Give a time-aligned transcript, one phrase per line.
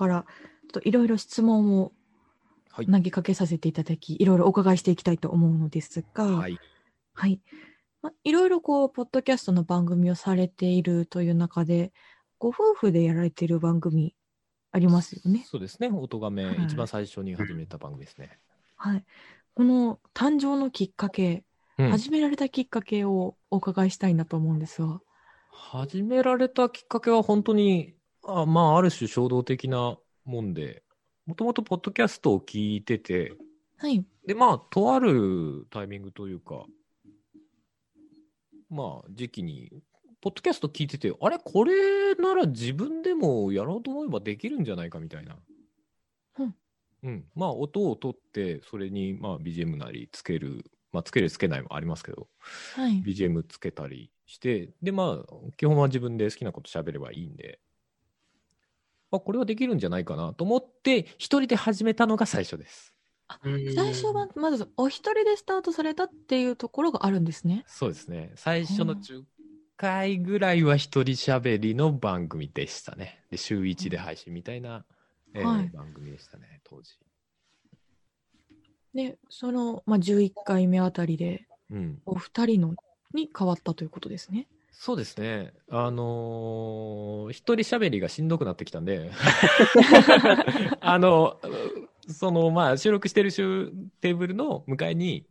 [0.00, 1.92] から、ちょっといろいろ質問を
[2.70, 6.58] はい投げかけさせていただき、いろいろお伺いしていきたいと思うのですが、はい。
[7.12, 7.40] はい。
[8.02, 11.92] まあ、いろいろこう、ポッドキャストの番組をされているという中で、
[12.38, 14.14] ご夫婦でやられている番組
[14.72, 15.44] ありますよね。
[15.46, 15.90] そうですね。
[15.92, 18.38] 音がめ、はい一番最初に始めた番組ですね。
[18.76, 19.04] はい。
[19.52, 21.44] この誕生のきっかけ、
[21.78, 25.00] うん始められたきっかけをお伺いしたいなと思うんですが。
[25.50, 27.94] 始められたきっかけは本当に、
[28.38, 30.82] あまあ、ある種衝動的なもんで、
[31.26, 33.34] もともとポッドキャストを聞いてて、
[33.78, 34.04] はい。
[34.26, 36.64] で、まあ、とあるタイミングというか、
[38.68, 39.70] まあ、時期に、
[40.20, 45.36] ポッドキャスト聞いてて、あれ、これなら自分でもやろうと思えばできるんじゃないかみたいな。
[46.38, 46.54] うん。
[47.02, 47.24] うん。
[47.34, 52.28] まあ、音を取って、それに、まあ、BGM なりつける、まあ、つけるつけないもありますけど、
[52.74, 53.02] はい。
[53.02, 57.60] BGM つけたりして、で、まあ、基本は自分で好きなこと喋ればいいんで、
[59.18, 62.94] あ、これはできるんじゃないかなと思って、一人で始めたのが最初です。
[63.74, 67.64] 最初は、まず、お一人でスタートされたっていうところがあるんですね。
[67.66, 68.32] そうですね。
[68.34, 69.22] 最初のうん10
[69.76, 73.24] 回ぐらいは一人喋りの番組でしたね。
[73.30, 74.84] で、週1で配信みたいな、
[75.32, 76.98] えーはい番組でしたね、当時。
[78.94, 82.02] で、その、まあ、11回目あたりで、うん。
[82.04, 82.74] お二人の
[83.14, 84.48] に変わったということですね。
[84.82, 85.52] そうですね。
[85.70, 89.10] あのー一人喋りがしんどくなってきたんで、
[90.80, 91.38] あの、
[92.08, 95.26] その、まあ、収録してる週テーブルの向かいに、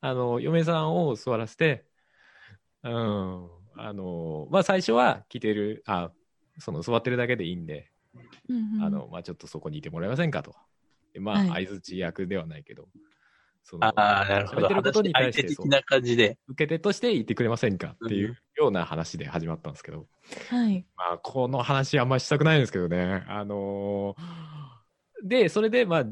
[0.00, 1.84] あの、嫁さんを座らせて、
[2.84, 6.10] うん、あの、まあ、最初は聞いてる、あ、
[6.58, 7.90] その、座ってるだけでいいんで、
[8.48, 10.54] うんうんあの、まあ、ちょっとそこにいてもらえませんかと。
[11.12, 12.88] でまあ、はい相づち役ではないけど、
[13.68, 14.62] そのああ、なるほど。
[14.62, 16.38] 喋ってることに対相して的な感じで。
[16.46, 20.06] 受け手としていてくれませんかっていううんような話で始まったんですけど、
[20.50, 20.86] はい。
[20.96, 23.24] まあ、この話あんまりしたくないんですけどね。
[23.26, 26.04] あのーで、それで、まあ、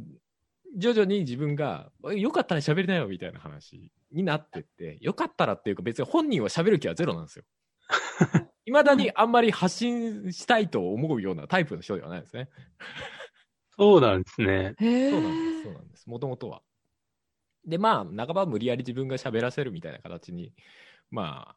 [0.77, 7.45] 徐々に自分が、よかったら喋りなよみたいな話になってって、よかったらっていうか別に本人は喋る気はゼロなんですよ。
[8.67, 12.49] いまだにあんまり発信したいと思うようなタイプの人ではないですね。
[13.77, 14.75] そうなんですね。
[14.79, 15.63] そうなんです。
[15.65, 16.09] そうなんです。
[16.09, 16.63] もともとは。
[17.67, 20.53] で、まあ、半ば無理やり自分が喋らせるみたいな形に、
[21.11, 21.55] ま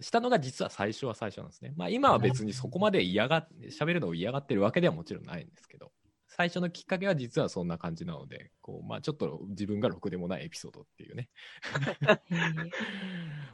[0.00, 1.72] したのが実は最初は最初なんですね。
[1.76, 5.92] まあ、今は別にそこまで嫌が、喋るのを嫌がってるわけではもちろんないんですけど、
[6.28, 11.30] 最初のきっかけは実はそんな感じなので、こう、まあ、ちょっと自分がろくでもないエピソードっていうね。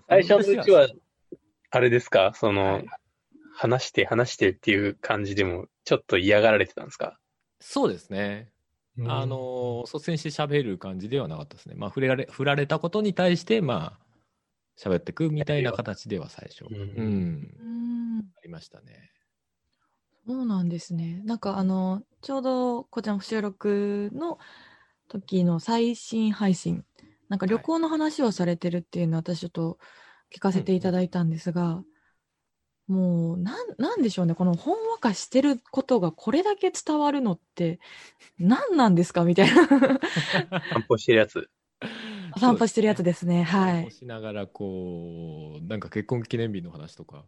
[0.08, 0.88] 最初のうちは、
[1.70, 2.32] あれですか？
[2.34, 2.86] そはのい、
[3.54, 7.18] 話して話してっていう感じでも、ちょっと嫌がられてたんですか？
[7.60, 8.50] そうですね。
[9.06, 11.74] あ、の、率先して喋る感じではなかったですね。
[11.76, 14.06] まあ、触れられ、振られたことに対して、まあ、
[14.78, 16.64] 喋ってくみたいな形では最初。
[16.68, 17.54] うんうん。
[17.58, 18.18] うん。
[18.20, 19.10] ありましたね。
[20.26, 21.20] そうなんですね。
[21.24, 24.38] なんかあの、ちょうどこちらの収録の
[25.08, 26.84] 時の最新配信、
[27.28, 29.78] なんか旅行の話をされてるっていうのを私ちょっと
[30.34, 31.82] 聞かせていただいたんですが、
[32.88, 34.34] もう、なん、なんでしょうね。
[34.34, 37.80] このほんわかしてることがこれだけ伝わるのって、
[38.38, 39.68] 何なんですかみたいな。
[40.68, 41.48] 散歩してるやつ。
[42.38, 43.44] 散歩してるやつですね。
[43.44, 43.74] はい。
[43.74, 47.24] 散歩しながら、こう、なんか結婚記念日の話とか、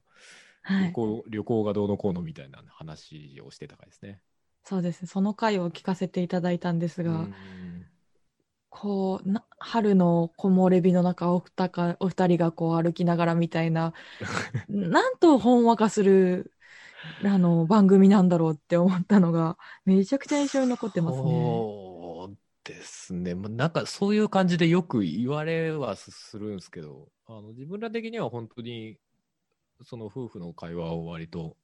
[0.63, 0.87] はい。
[0.89, 4.21] 旅行旅行がどうのこうのみたいな話をしてたからですね。
[4.65, 5.09] そうですね。
[5.09, 7.35] その回を聞かせていただいたんですが、うん
[8.77, 13.93] こうな春の木漏れ日の中お二かお二人がこう歩きながらみたいな
[14.69, 16.53] なんとほんわかする
[17.25, 21.67] あの番組なんだろうって思ったのがめちゃくちゃ印象に残ってますね。
[21.69, 23.35] そうですね。
[23.35, 28.99] まあなんかそういう感じでよく言われはすするんですけど、あの自分ら的には本当に、
[29.85, 31.57] その夫婦の会話を割と、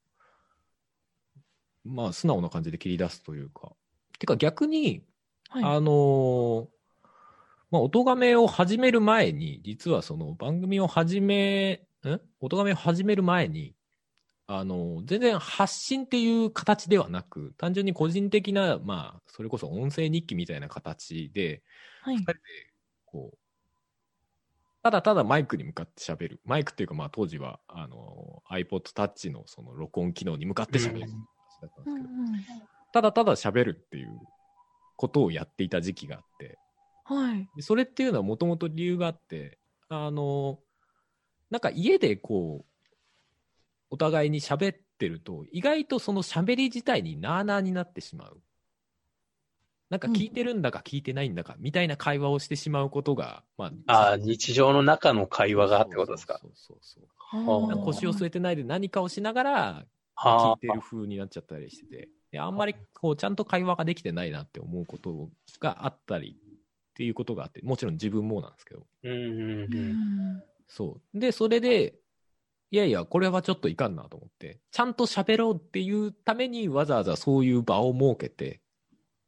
[1.83, 3.71] まあ素直な感じで切り出すというか。
[4.19, 5.03] てか逆に、
[5.49, 6.67] はい、あのー
[7.71, 12.19] まあ、音亀を始める前に、実はその番組を始め、ん？
[12.41, 13.75] 音亀を始める前に、
[14.47, 21.63] あのー全然発信っていう形ではなく、単純に個人的な、まあ、それこそ音声日記みたいな形で、
[22.01, 22.17] はい。
[22.17, 22.39] 二人で、
[23.05, 23.37] こう、
[24.83, 26.41] ただただマイクに向かって喋る。
[26.43, 31.07] マイクっていうか、まあ当時は、あのー iPod Touch のその録音機能に向かって喋る形
[31.61, 32.07] だったんですけど、
[32.91, 34.19] ただただ喋るっていう
[34.97, 36.57] ことをやっていた時期があって、
[37.03, 37.49] はい。
[37.55, 39.57] でそれっていうのはもともと理由があって、
[39.89, 40.59] あの、
[41.49, 42.95] なんか家でこう、
[43.89, 48.41] お互いに喋ってると、意外とその喋り自体になあなあになってしまう。
[49.89, 56.39] なんか聞いてるんだか聞いてないんだかみたいな会話をしてしまうことが、まあ、ああ、日常の中の会話がってことですか？
[56.41, 60.53] そうそうそう腰を据えてないで何かをしながら、あ。
[60.53, 66.37] 聞いてる風になっちゃったりしてて、であんまりこうちゃんと会話ができてないなって思うことがあったり
[66.91, 70.35] っていうことがあって、もちろん自分もなんですけど、うんうんううん。
[70.37, 71.19] んそう。
[71.19, 71.95] で、それで、
[72.69, 78.61] いやいや、これはちょっといかんなと思って、ちゃんと喋ろうっていうためにわざわざそういう場を設けて、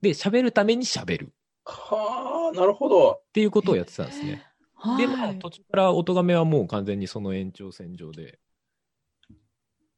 [0.01, 1.33] で、喋るために喋るっ
[1.65, 3.21] はあ、なるほど。
[3.31, 4.45] ていうことをやってたんですね。
[4.75, 5.07] はい。
[5.07, 8.39] で、まあ、途中から音亀はもう完全にその延長線上で、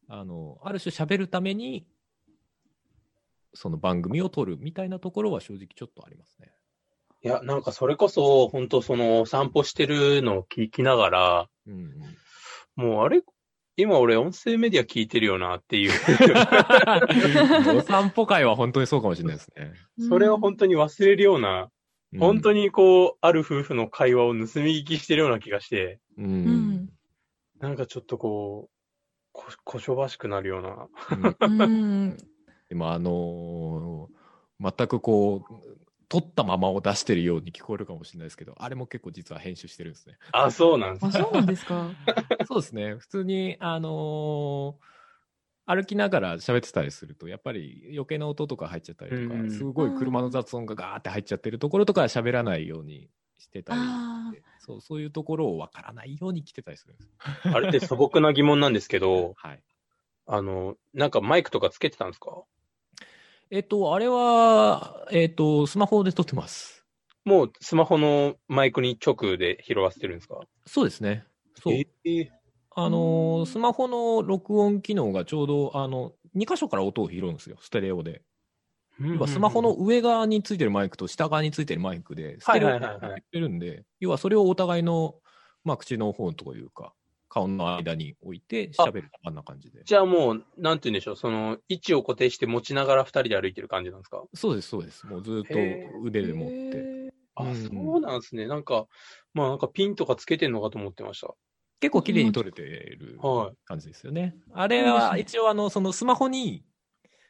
[0.07, 1.87] あの、ある種喋るために、
[3.53, 6.51] その番組を撮るみたいなところは正直ちょっとありますね。
[7.25, 11.91] いや、なんかそれこそ、本当その散歩してるのを聞きながら、うんうん。
[12.75, 13.23] もうあれ
[13.77, 15.91] 今俺音声メディア聞いてるよなっていう。
[17.75, 19.73] お散歩会は本当にそうかもしれないですね。
[20.07, 21.71] それを本当に忘れるような、
[22.19, 22.61] 本当に。
[22.61, 26.89] にこう、ある夫婦の会話を盗み聞きしてるような気がして、ううんん。
[27.59, 28.71] なんかちょっとこう、
[29.31, 30.87] こ、こしょばしくなるような。
[31.47, 32.17] うんうん。
[32.69, 34.15] でもあのー
[34.77, 40.17] 全くこう、撮ったままを出してるように聞こえるかもしれないですけど、あれも結構実は編集してるんですね。
[40.31, 41.91] あ、そうなんですあ、そうなんですか？
[42.47, 42.95] そうですね。
[42.95, 44.95] 普通に、あのー
[45.67, 53.09] 歩きながら喋ってたりすると、やっぱり余計な音とか入っちゃったりとか、うんすごい車の雑音がガーって入っちゃってるところとかは喋らないように
[53.39, 53.79] してたり
[54.59, 57.09] そう、そういうところをわからないように来てたりするんです。
[57.51, 59.63] あれって素朴な疑問なんですけど、 はい。
[60.27, 62.43] あの、なんかマイクとかつけてたんですか？
[63.51, 66.83] えっと、あれは、えっと、スマホで撮ってます。
[67.23, 70.41] もうスマホのマイクに直で拾わせてるんですか？
[70.65, 71.25] そうですね。
[71.55, 71.73] そう。
[71.73, 72.29] えー
[72.77, 78.21] あのースマホの録音機能がちょうど、あの、2箇所から音を拾うんですよ、ステレオで。
[79.13, 85.15] 要はスマホの上側についてるマイクと下側についてるマイクで、ステレオでやってるんで、要はそれをお互いの、
[85.63, 86.93] まあ、口の方というか、
[87.35, 89.83] 顔の間に置いて喋る、あんな感じで。
[89.83, 94.23] じゃあもう、なんて言うんでしょう、その、位置を固定して持ちながら二人で歩いてる感じなんですか？
[94.33, 95.05] そうです、そうです。
[95.05, 95.59] もうずっと
[96.03, 97.13] 腕で持って。
[97.35, 98.47] あ、うんそうなんですね。
[98.47, 98.87] なんか、
[99.33, 101.33] まあなんかピンとかつけてんのかと思ってました。
[101.81, 104.37] 結構綺麗に撮れてるはい感じですよね。
[104.53, 106.65] あれは一応、あの、そのスマホに、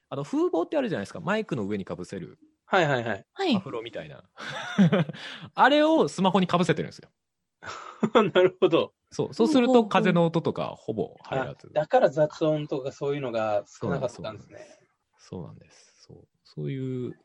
[0.10, 1.20] あの、風防ってあるじゃないですか。
[1.22, 3.26] マイクの上にかぶせるはいはいはい。
[3.34, 3.60] はいア。
[3.60, 4.24] フロみたいな。
[5.56, 7.10] あれをスマホにかぶせてるんですよ。
[8.34, 8.94] なるほど。
[9.12, 9.34] そう。
[9.34, 11.72] そうすると風の音とかほぼ入らず。
[11.74, 14.66] だから雑音とかそういうのが少なかったんですね。
[15.18, 16.04] そうなんです。
[16.08, 16.28] そう。
[16.44, 17.20] そういう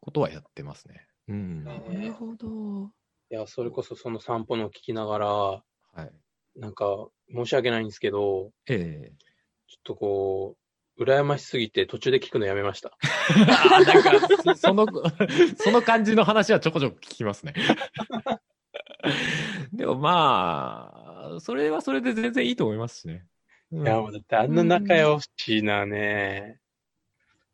[0.00, 1.06] ことはやってますね。
[1.28, 1.64] うん。
[1.64, 2.90] ねなるほど。
[3.30, 5.62] いや、それこそその散歩の聞きながら、は
[6.04, 6.12] い。
[6.56, 9.12] なんか、申し訳ないんですけど、ええ
[9.68, 10.56] ちょっとこ
[10.98, 12.92] う、羨ましすぎて途中で聞くのやめました。
[13.86, 14.86] なんか、そ その、
[15.56, 17.54] その感じの話はちょこちょこ聞きますね。
[19.72, 20.92] でもま
[21.36, 23.26] あ、それはそれで全然いいと思いますしね。
[23.72, 26.60] うんいや、もうだってあんな仲良しなね、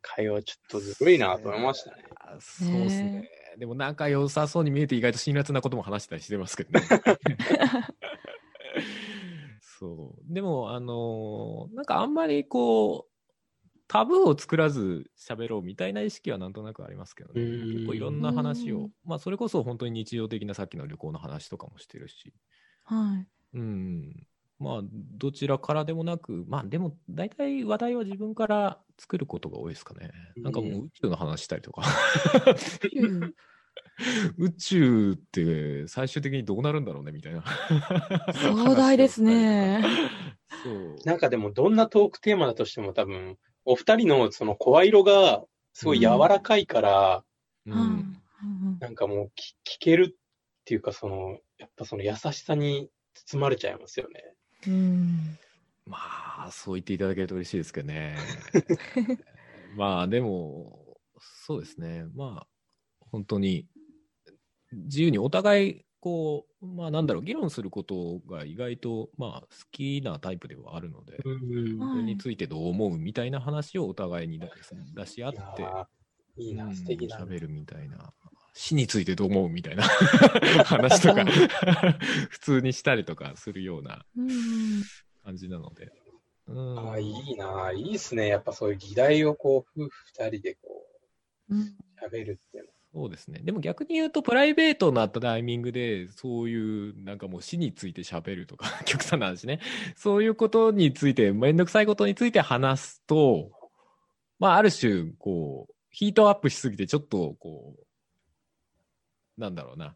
[0.00, 2.04] 会話ちょっとずるいなと思いましたね。
[2.16, 3.30] あそうですね。
[3.56, 6.86] でも仲良さそうに見えて意外と辛辣なことも話したりしてますけどね。
[9.60, 10.32] そう。
[10.32, 13.07] でも、あのーなんかあんまりこう、
[13.88, 17.42] タブーを作らず喋ろうみたいな意識はなんとなくありますけどね。
[17.42, 22.32] うん結構いろんな話をうん、まあそれこそ本当に日常的なさっきの旅行の話とかもしてるし、
[22.84, 23.26] はい。
[23.54, 24.26] うん。
[24.58, 30.10] まあ、どちらからでもなく、まあでも、大体話題は自分から作ることが多いですかね。
[30.36, 31.82] なんかもう宇宙の話したりとか。
[32.96, 33.34] うん
[34.38, 37.42] 宇宙って最終的にどうなるんだろうねみたいな。
[38.32, 39.82] 壮大ですね。
[40.62, 40.96] そう。
[41.04, 43.36] なんかでもどんなトークテーマだとしても多分、
[43.70, 45.44] お二人のその声色が
[45.74, 47.24] すごい柔らかいから、
[47.66, 48.22] ううんん。
[48.80, 50.18] なんかもう聞聞けるっ
[50.64, 54.24] ていうかその、やっぱその優しさに包まれちゃいますよね。
[54.66, 55.38] うん。
[55.84, 55.98] ま
[56.46, 58.16] あ、そう言っていただけると嬉しいですけどね。
[59.76, 62.06] まあ、でも、そうですね。
[62.14, 63.66] まあ、本当に、
[64.72, 71.28] 自由にお互い、こう、まあなんだろう、議論することが意外と、まあ、好きなタイプではあるので、そ
[71.96, 74.50] れについてどう思うみたいな話をお互いに出
[74.94, 75.86] 出し合って、ー
[76.36, 77.18] いいな、うん素敵な。
[77.18, 78.12] 喋るみたいな。
[78.54, 79.84] 死についてどう思うみたいな
[80.64, 81.28] 話とかうん、
[82.28, 84.30] 普通にしたりとかするようなうん。
[85.22, 85.92] 感じなので。
[86.48, 88.26] うんあーいいな、いいっすね。
[88.26, 90.86] やっぱそういう議題をこう、夫婦二人でこ
[91.50, 92.67] う喋るっていうの。
[92.94, 93.40] そうですね。
[93.42, 99.60] でも逆に言うと、プライベートになったタイミングで、そういう、なんかもう死について喋るとか、 極端な話ね。
[99.94, 103.50] そういうことについて、めんどくさいことについて話すと、
[104.38, 109.94] まあ、ある種、こう、ヒートアップしすぎて、ちょっと、こう、なんだろうな。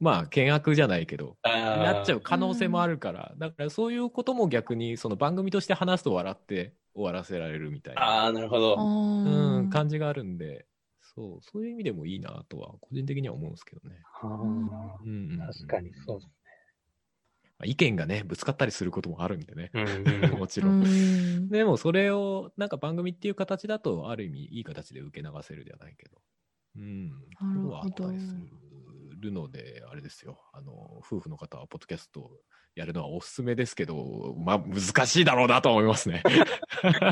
[0.00, 2.94] まあ、険悪じゃないけど、あなっちゃう可能性もある。
[2.94, 8.76] るから、だからそういうことも逆に、その番組として話すと笑って終わらせられるみたいな、ああ、なるほど。
[8.76, 10.66] うん、か感じがあるんで、
[11.18, 13.96] そう、そういう意味でもいいなとは、個人的には思うんですけどね。
[14.22, 14.26] あ
[15.04, 16.28] うん確かにそうです
[17.58, 19.70] まあ意見がね、ぶつかったりすることもあるんでね。
[19.74, 19.82] ね。
[19.82, 20.84] うんうん もちろん。
[20.84, 21.48] ん。
[21.48, 26.22] でもそれをなんか番組っていう形だとある意味いい形で受け流せるじゃないけど。
[26.76, 27.08] うん。
[27.10, 27.20] なる
[27.54, 28.36] ところはあほどったりす
[29.18, 30.40] るので、あれですよ。
[30.52, 32.30] あの、夫婦の方はポッドキャスト
[32.76, 36.22] やるのはおすすめですけど、まあ難しいだろうなと思いますね。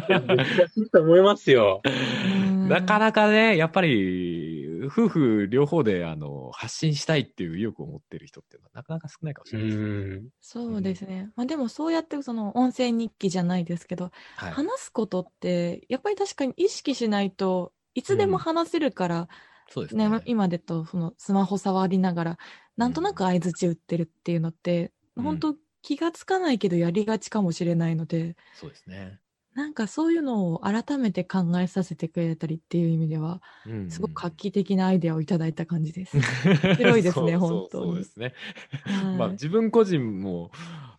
[0.09, 1.83] 難しいと思いますよ。
[2.67, 9.87] うんなかなかね、やっぱり夫婦両方であの発信したいっていう意欲を持ってる人っていうのはなかなか少ないかもしうれないですね。
[10.21, 10.29] ん。
[10.41, 11.31] そうですね。
[11.37, 14.53] まあでもそうやってその音声日記じゃないですけど、はい。
[14.53, 19.29] 話すことってやっぱり確かに意識しないといつでも話せるから、
[19.69, 20.23] そうですねね。
[20.27, 22.39] 今でとそのスマホ触りながら
[22.77, 29.21] なんとなく相づち打ってるっていうのって、うん本当気がつかないけどやりがちかもしれないのでそうですね。
[29.57, 36.21] なんかそういうのを改めて考えさせてくれたりっていう意味ではうんすごく画期的なアイデアをいただいた感じです。
[36.77, 37.87] 白いですね本当に。
[37.87, 38.35] そうですね。
[38.85, 39.17] はい。
[39.17, 40.51] まあ自分個人も、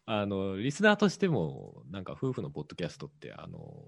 [0.08, 3.86] あの、リスナーとしても、なんか夫婦のポッドキャストって、あの、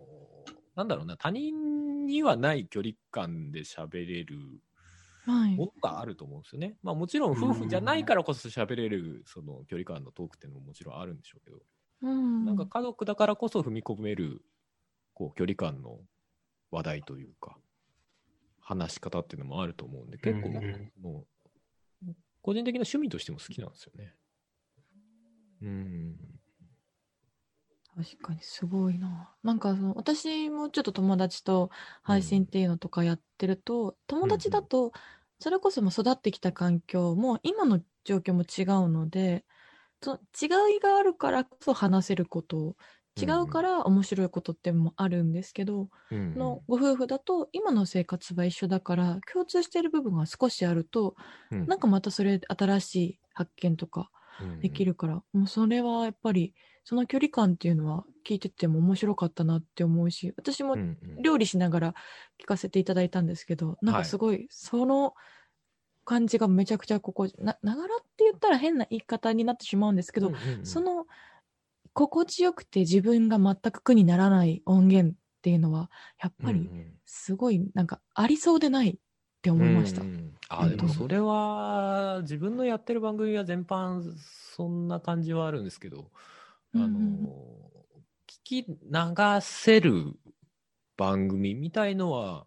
[0.75, 4.61] なんだろうな、他人にはない距離感で喋れる
[5.25, 5.55] はい。
[5.55, 6.77] ものがあると思うんですよね。
[6.83, 7.31] まあもちろん。
[7.31, 11.57] 夫婦じゃないからこそ喋れる、その距離感のトークっていうのももちろんあるんでしょうけど、
[12.01, 12.45] うん。
[12.45, 14.43] なんか家族だからこそ踏み込める、
[15.19, 15.99] こう、距離感の
[16.71, 17.57] 話題というか、
[18.61, 21.25] 話し方っていうのもあると思うんで、結構、うんうんも
[22.07, 24.15] う、個人的な趣味としても好きなんですよね。
[25.61, 26.15] うん。
[27.97, 29.35] 確かにすごいな。
[29.43, 31.69] なんかその私もちょっと友達と
[32.01, 34.93] 配信っていうのとかやってると、友達だと
[35.39, 39.45] それこそもう育ってきた環境も今の状況も違うので
[40.01, 42.75] その違いがあるからこそ話せること
[43.21, 46.35] 違うから面白いことってもあるんですけど、うん。
[46.35, 51.15] のご夫婦だと今の生活は一緒だから共通している部分が少しあると、
[51.51, 51.65] うん。
[51.67, 54.09] なんかまたそれ新しい発見とか
[54.61, 60.83] できるから、もうそれはやっぱりその距離感っていうのは聞いてても面白かったなって思うし私もうんう
[61.19, 61.21] ん。
[61.21, 61.93] 料理しながら
[62.41, 65.13] 聞かせていただいたんですけど、なんかすごいその
[66.05, 70.65] 感じがめちゃくちゃここなながらって言ったら変な言い方になってしまうんですけど、うんうんうん。
[70.65, 71.05] その
[72.07, 75.91] 心地よくて自分が全く苦にならない音源っていうのは
[76.23, 76.69] やっぱり
[77.05, 78.95] すごいなんかありそうでないっ
[79.41, 80.01] て思いました。
[80.01, 80.33] うんうん。
[80.47, 84.13] あでもそれは自分のやってる番組は全般
[84.55, 86.09] そんな感じはあるんですけど、
[86.73, 87.25] あのうんうん。
[88.27, 88.75] 聞き流
[89.41, 90.13] せる
[90.95, 92.45] 番組みたいのは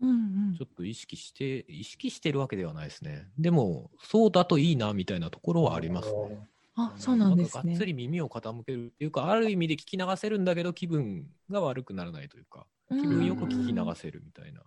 [0.00, 0.54] うんうん。
[0.56, 3.26] ちょっと意識して意識してるわけではないですね。
[3.36, 6.38] でもそうだといいなみたいなところはありますね
[6.76, 7.86] あそうなんですねかがっつ。
[7.86, 14.62] り耳を傾けるっていうかある意味で聞き流せるんだけど気分が悪くならないというか気分よく聞き流せるみたいな。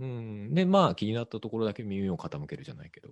[0.00, 3.10] うん、でまあ気になったところだけ耳を傾けるじゃないけど、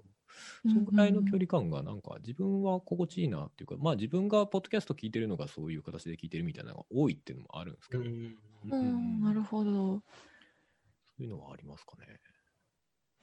[0.66, 8.36] そのぐらいの距離感がなんか自分は心地いいなっていうか、まあ自分がポッドキャスト聞いてるのがそういう形で聞いてるみたいなのが多いっていうのもあるんですけど、うん
[8.68, 9.70] うん、なるほど。
[9.70, 10.02] そ
[11.20, 12.18] ういうのはありますかね。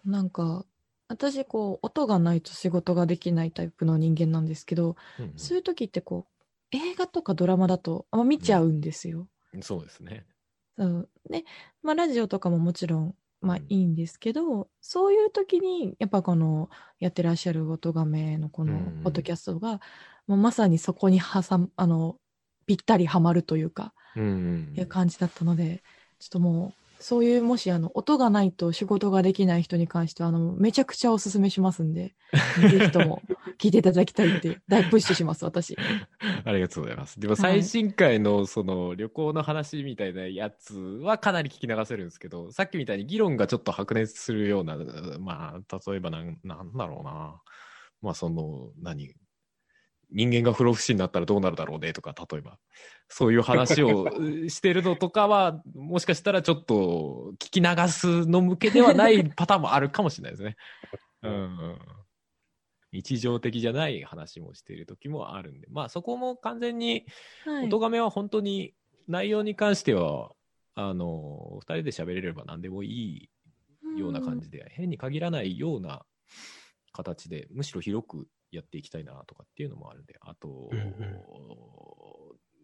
[0.05, 0.65] なんか
[1.09, 5.33] 私こう音がないと仕事ができないタイプの人間なんですけど、うんうん。
[5.37, 9.27] そういう時ってこう映画とかドラマだとあんま見ちゃうんですよ。
[9.61, 10.25] そうですね。
[10.77, 11.43] そうで、
[11.81, 13.65] まあ、ラジオとかももちろん、まあ、うん。
[13.69, 19.81] いいんですけど、そういう時にやっぱこのやってらっしゃる音がめのこのうんポッドキャストが、
[20.27, 22.17] もうまさにそこに挟むあの
[22.67, 24.73] ぴったりはまるというか、うんうん。
[24.77, 25.83] いう感じだったので
[26.19, 32.13] ちょっともうそういうもしあの音がないと仕事ができない人に関してはあのめちゃくちゃおすすめしますんで
[32.59, 33.21] ぜひとも
[33.57, 35.77] 聞いていただきたいって 大プッシュします私。
[36.43, 37.19] ありがとうございます。
[37.19, 44.77] でも最新回のその旅行の話みたいなやつはかなり聞き流せるんですけど、さっきみたいに議論がちょっと白熱するような、
[45.19, 47.41] まあ、例えばなんなんだろうな。
[48.01, 49.13] まあその、何？
[50.11, 52.57] 人間が不老不死になったらどうなるだろうねとか、例えば。
[53.07, 60.57] そういう話をう してるのとかは、もしかしたらちょっと聞き流すの向けではないパターンもあるかもしれないですね。
[61.23, 61.31] うん。
[61.31, 61.35] う
[61.73, 61.79] ん。
[62.91, 67.05] 日常的じゃない話もしている時もあるんで、まあそこも完全に、
[67.45, 67.65] はい。
[67.65, 68.73] 音亀は本当に
[69.07, 70.31] 内容に関しては、
[70.75, 76.05] あの、二人で喋れれば何でもいいような感じで、変に限らないような
[76.91, 80.95] 形で、むしろ広くやっていきたいなとかっていうのもあるんで、あと、うんうん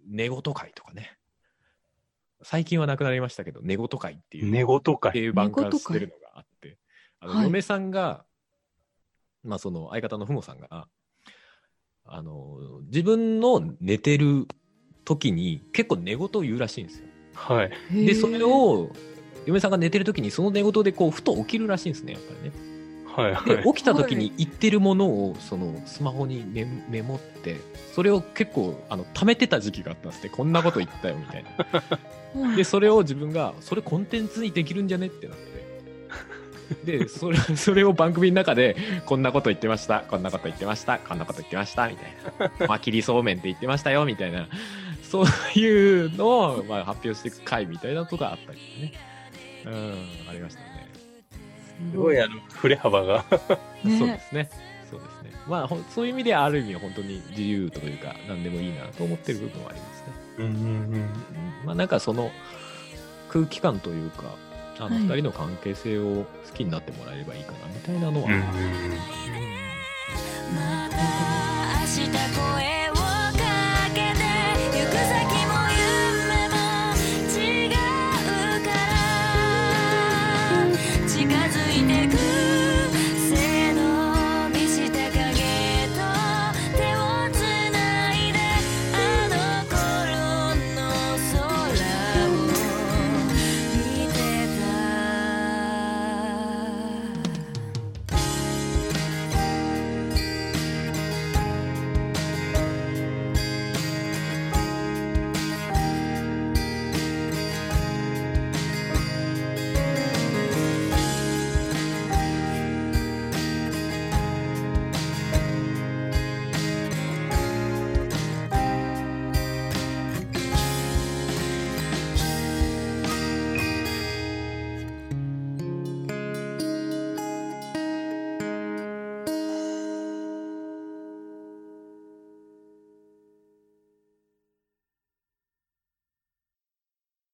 [0.08, 1.18] 寝言会とかね。
[2.44, 4.51] 最近はなくなりましたけど、寝言会っていう。
[4.51, 5.18] 寝言って会。
[5.18, 6.77] いう番組してるのがあって、
[7.20, 8.24] あの、はい嫁さんが、
[9.44, 10.88] まあその相方のふもさんが、
[12.06, 14.48] あの、自分の寝てる
[15.06, 17.08] 時に結構寝言を言うらしいんですよ。
[17.34, 17.72] はい。
[18.06, 18.92] で、それを、
[19.46, 22.75] 嫁さんが寝てる時にその寝言でこう、ふと起きるらしいんですね、やっぱりね。
[23.15, 23.34] はい。
[23.34, 23.63] はでい。
[23.63, 27.57] 起きた時に言ってるものをそのスマホにメメモって
[27.93, 31.81] それを結構あの貯めてた時期があったんですねこんなこと言ったよみたいな。
[31.81, 31.84] は
[32.51, 35.55] いでそれを自分がそれコンテンツにできるんじゃねってなって。
[36.84, 42.67] でそれそれを番組の中でこんなこと言ってましたこんなこと言ってましたこんなこと言ってましたみたいな。
[42.67, 44.50] まあ切りそうめんって言ってましたよみたいな。
[45.03, 45.25] そう
[45.57, 48.93] いうのを、まあ、発表していく回みたいなとかあったりね。
[49.65, 50.75] うんありましたね
[51.91, 53.25] すごい、あの、振れ幅が。
[53.84, 54.50] ねそうですね。
[54.89, 55.32] そうですね。
[55.48, 60.05] まあ、そういう意味ではある意味本当に自由というか、何でもいいなと思ってる部分はありますね。
[60.38, 61.12] うんうんうん
[61.65, 62.32] まあ、なんかその
[63.29, 64.36] 空気感というか、
[64.79, 68.39] あのはい二人の関係性を好きになってもらえればいいかなみたいなのは、うん。
[70.55, 70.98] また
[71.82, 72.64] 明日越